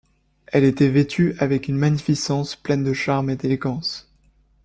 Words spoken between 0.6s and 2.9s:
était vêtue avec une magnificence pleine